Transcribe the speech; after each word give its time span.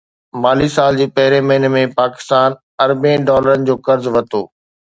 مالي 0.41 0.69
سال 0.77 0.97
جي 1.01 1.05
پهرين 1.17 1.45
مهيني 1.49 1.69
۾ 1.75 1.83
پاڪستان 2.01 2.57
اربين 2.87 3.29
ڊالرن 3.31 3.69
جو 3.71 3.79
قرض 3.89 4.13
ورتو 4.15 4.45